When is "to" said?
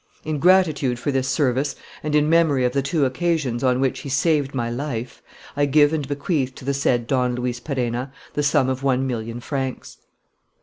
6.55-6.65